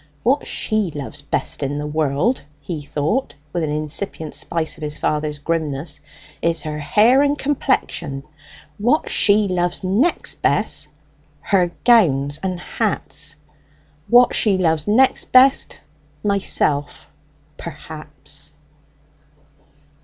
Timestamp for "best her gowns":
10.41-12.39